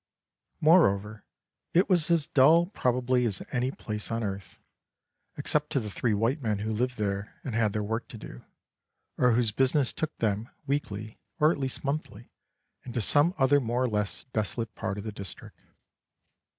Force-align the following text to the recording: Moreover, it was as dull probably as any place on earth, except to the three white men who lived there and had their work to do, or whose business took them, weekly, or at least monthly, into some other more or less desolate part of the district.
Moreover, 0.61 1.25
it 1.75 1.87
was 1.87 2.09
as 2.09 2.25
dull 2.25 2.65
probably 2.65 3.23
as 3.25 3.43
any 3.51 3.69
place 3.69 4.09
on 4.09 4.23
earth, 4.23 4.57
except 5.37 5.69
to 5.73 5.79
the 5.79 5.91
three 5.91 6.15
white 6.15 6.41
men 6.41 6.57
who 6.57 6.71
lived 6.71 6.97
there 6.97 7.39
and 7.43 7.53
had 7.53 7.71
their 7.71 7.83
work 7.83 8.07
to 8.07 8.17
do, 8.17 8.43
or 9.19 9.33
whose 9.33 9.51
business 9.51 9.93
took 9.93 10.17
them, 10.17 10.49
weekly, 10.65 11.19
or 11.39 11.51
at 11.51 11.59
least 11.59 11.83
monthly, 11.83 12.31
into 12.83 12.99
some 12.99 13.35
other 13.37 13.59
more 13.61 13.83
or 13.83 13.87
less 13.89 14.25
desolate 14.33 14.73
part 14.73 14.97
of 14.97 15.03
the 15.03 15.11
district. 15.11 15.61